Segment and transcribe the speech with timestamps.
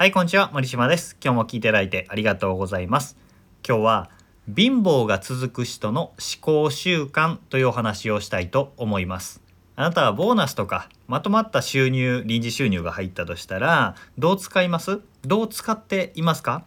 [0.00, 0.48] はい、こんにちは。
[0.54, 1.18] 森島です。
[1.22, 3.18] 今日も聞いていただいてありがとうございます。
[3.68, 4.10] 今日は
[4.46, 9.42] 貧乏が続く人の思考習慣というお話をしたいと思います。
[9.76, 15.02] あなたはボーナスとかまとまった収入、臨時収入が入ったとしたらどう使います？
[15.20, 16.64] どう使っていますか？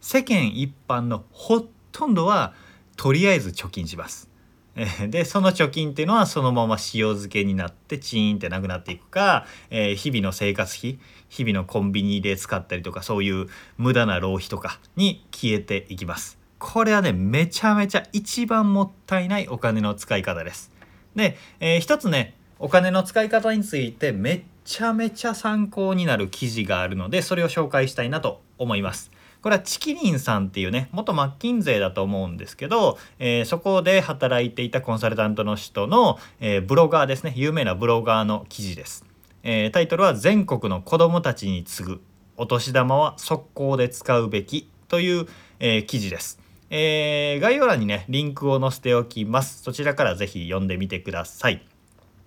[0.00, 2.54] 世間一般のほとんどは
[2.96, 4.30] とりあえず貯金します。
[4.76, 10.98] えでその貯金っていうのはそのまま塩漬けになってチーンってなくなっていくか、えー日々の生活費
[11.28, 16.38] 日々のコンビニで使ったりとかそういう無駄な浪費とかに消えていきます。
[16.58, 20.70] これはねめちゃめちゃ一番もったいないお金の使い方です。
[21.14, 29.10] で、えー一つねお金の使い方についてめっちゃめちゃ参考になる記事があるのでそれを紹介したいなと思います。
[29.46, 37.32] これはチキリンさんっていうね元マッキンゼーだと思うんですけど、えーそこで働いていたコンサルタントの人の、えーブロガーですね。
[37.36, 39.04] 有名なブロガーの記事です、
[39.44, 42.02] えータイトルは「全国の子どもたちに次ぐ
[42.36, 45.28] お年玉は速攻で使うべき」という、
[45.60, 46.40] え記事です、
[46.70, 49.62] え概要欄にねリンクを載せておきます。
[49.62, 51.64] そちらからぜひ読んでみてください。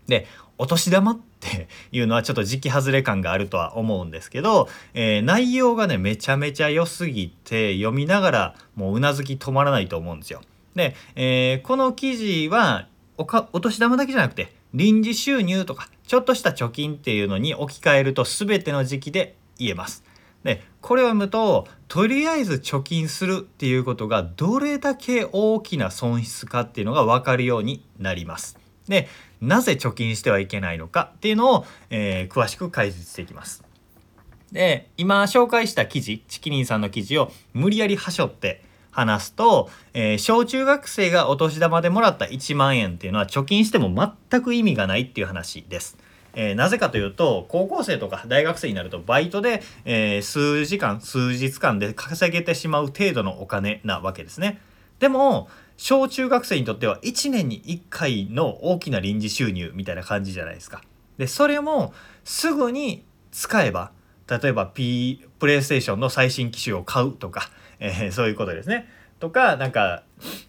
[0.09, 10.41] でお年玉って いうのはちょっと時期外れ感があるとは思うんですけど、えー内容がねめちゃめちゃ良すぎて読みながらもううなずき止まらないと思うんですよ。
[10.75, 20.03] で、えーこの記事はおかお年玉だけじゃなくて臨時収入とかちょっとした貯金っていうのに置き換えると全ての時期で言えます。
[20.43, 28.57] でこれを読むととりあえず貯金するっていうことがどれだけ大きな損失かっていうのが分かるようになります。
[28.87, 29.07] で
[29.41, 33.63] なぜ貯金してはいけないのかっていうのを、えー詳しく解説していきます。
[34.51, 45.97] で今紹介した記事チキリンさんの記事を無理やりはしょって話すと、えー小中学生がお年玉でもらった1万円っていうのは貯金しても全く意味がないっていう話です。
[46.33, 54.59] えーなぜかというと高校生とか大学生になるとバイトで、えー数時間数日間で稼げてしまう程度のお金なわけですね。
[54.99, 55.47] でも
[55.79, 60.81] 小中学生にとっては1年に1回の大きな臨時収入みたいな感じじゃないですか。
[61.17, 61.93] でそれも
[62.25, 63.91] すぐに使えば
[64.29, 68.89] 例えば P プレイステーションの最新機種を買うとか、えーそういうことですね。
[69.21, 70.03] とかなんか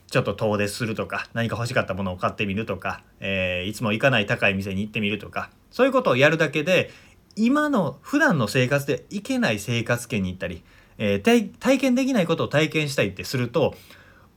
[0.08, 6.90] ちょっと遠出するとか何か欲しかったものを買ってみるとか、えーいつも行かない高い店に行ってみるとかそういうことをやるだけで
[7.36, 10.64] 今の普段の生活で行けない生活圏に行ったり、
[10.98, 13.76] えー体体験できないことを体験したいってすると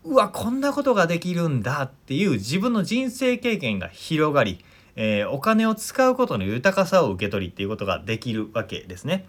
[0.06, 4.60] うわこんなことができるんだっていう自分の人生経験が広がり、
[4.96, 9.26] えーお金を使うことの豊かさを受け取りっていうことができるわけですね。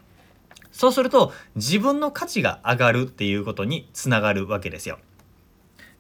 [0.72, 4.98] そうすると自分の価値が上がるっていうことにつながるわけですよ。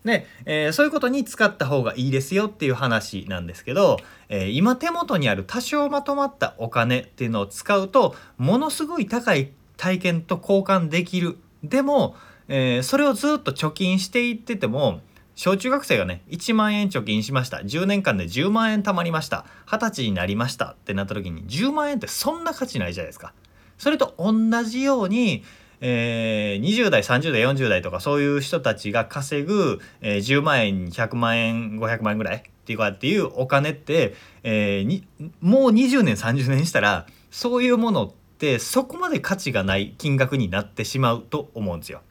[0.04, 3.98] で、えーそういうことに使った方がいいですよっていう話なんですけど、
[4.28, 11.38] えー今手元にある多少まとまったお金っていうのを使うとものすごい高い体験と交換できる。
[11.62, 12.16] でも、
[12.48, 15.00] えーそれをずっと貯金していってても
[15.36, 23.32] 小中学生がね1万円貯金しました10年間で10万円貯まりました20歳になりましたってなった時に10万円ってそんな価値ないじゃないですか。
[23.76, 25.42] それと同じように、
[25.80, 35.02] えー20代30代40代とかそういう人たちが稼ぐ、えー10万円100万円500万円ぐらいっていうかっていうお金って、えー
[35.40, 42.02] もう20年30年したらそういうものってそこまで価値がない金額になってしまうと思うんですよ。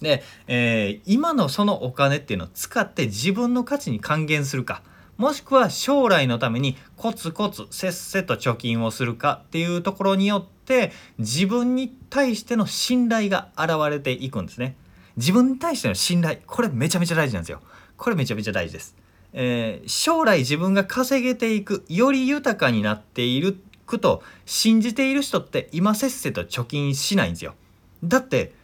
[0.00, 4.82] で、えー今のそのお金っていうのを使って自分の価値に還元するか
[5.20, 14.76] もしくは将来のためにコツコツせっせと貯金をするかっていうところによって自分に対しての信頼が現れていくんですね。
[15.18, 17.60] 自分に対しての信頼これめちゃめちゃ大事なんですよ。
[17.98, 18.96] これめちゃめちゃ大事です。
[19.34, 27.54] えー将来自分が稼げていくより豊かになっているくと信じている人って今せっせと貯金しないんですよ。
[28.02, 28.54] だって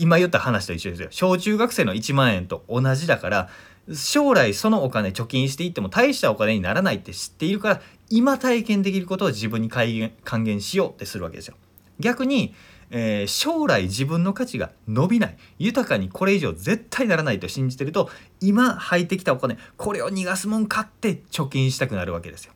[0.00, 1.08] 今言った話と一緒ですよ。
[1.10, 3.48] 小中学生の1万円と同じだから
[3.94, 11.54] 将来そのお金貯金していっても大したお金にならないって知っているから今体験できることを自分に還元しようってするわけですよ。
[11.98, 12.54] 逆に、
[12.90, 18.08] えー将来自分の価値が伸びない豊かにこれ以上絶対ならないと信じてると
[18.40, 22.54] 今入ってきたお金これを逃がすもんかって貯金したくなるわけですよ。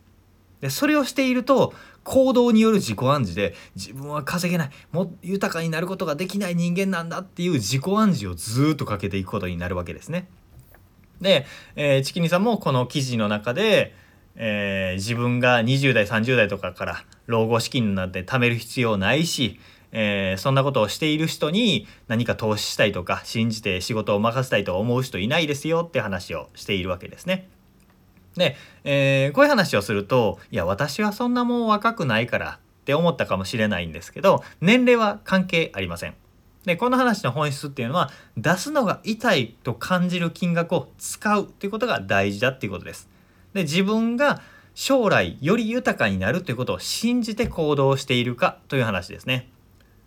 [0.65, 10.27] でそれをしていると行動による自己暗示で自分は稼げないもっと豊かになることができない人間なんだっていう自己暗示をずっとかけていくことになるわけですね。
[11.21, 11.45] で、
[11.75, 13.93] えーチキニさんもこの記事の中で、
[14.35, 19.59] えー自分が20代30代とかから老後資金なんて貯める必要ないし、
[19.91, 27.49] えーそんなことをしている人に何か投資したいとか信じて仕事を任せたいと思う人いないですよって話をしているわけですね。
[28.35, 36.15] で、えーこういう話をすると「いや私はそんなもん若くないから」って思ったかもしれないんですけど年齢は関係ありません。
[36.65, 43.07] でこの話の本質っていうのは出すのが痛いと感じる金額を使うっていうことが大事だっていうことです。
[43.53, 44.41] で自分が
[44.73, 49.47] 将来より豊かになるということを信じて行動しているかという話ですね。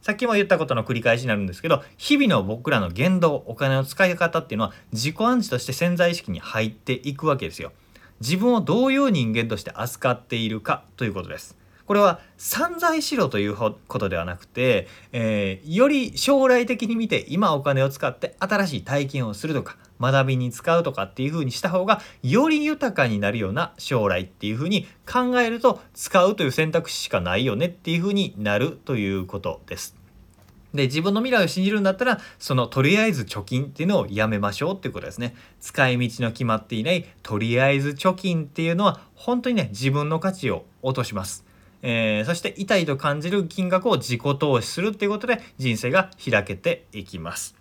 [0.02, 7.72] さっきも言ったことの繰り返しになるんですけど日々の僕らの言動お金の使い方っていうのは自己暗示として潜在意識に入っていくわけですよ。
[8.20, 11.59] 自分をどういう人間として扱っているかということです。
[11.88, 29.98] これは散財しろということではなくて、えー、より将来的に見て今お金を使って新しい体験をするとか学びに使うとかっていう風にした方がより豊かになるような将来っていう風に考えると使うという選択肢しかないよねっていう風になるということです。
[30.75, 41.49] で自分の未来を信じるんだったらそのとりあえず貯金っていうのをやめましょうっていうことですね使い道の決まっていないとりあえず貯金っていうのは本当にね自分の価値を落とします
[41.81, 47.55] えー、そして痛いと感じる金額を自己投資するっていうことで人生が開けていきます。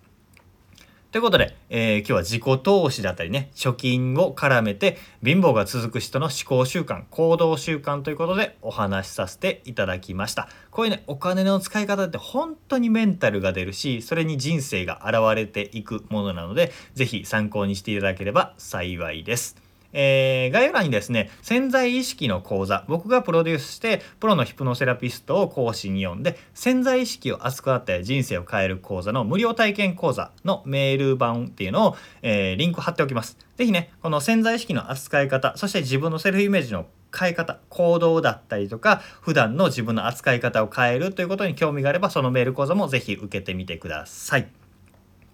[1.09, 10.49] ということで、えー、今日は自己投資だったりね、貯金を絡めて貧乏が続く人の思考習慣、行動習慣ということでお話しさせていただきました。
[10.69, 19.66] こういうね、お金の使い方って本当にメンタルが出るし、それに人生が現れていくものなので、是非参考にしていただければ幸いです。
[19.99, 33.39] えー、概要欄にですね潜在意識の講座僕がプロデュースしてプロのヒプノセラピストを講師に呼んで潜在意識を扱ったり人生を変える講座の無料体験講座のメール版っていうのを、えー、リンク貼っておきます。
[33.57, 36.85] 是非ねこの潜在意識の扱い方そして自分のセルフイメージの
[37.17, 44.66] 変え方行動だったりとか普段の自分の扱い方を変えるということに興味があればそのメール講座も是非受けてみてください。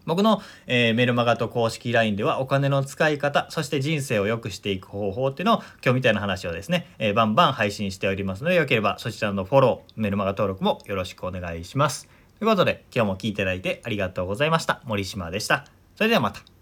[0.05, 12.07] 僕の、えー、メルマガと公式 LINE ではお金の使い方そして人生を良くしていく方法っていうのを今日みたいな話をですね、えー、バンバン配信しておりますのでよければそちらのフォローメルマガ登録もよろしくお願いします。
[12.39, 14.81] ということで今日も聞いていただいてありがとうございました。
[14.85, 15.65] 森島でした。
[15.95, 16.52] それではまた。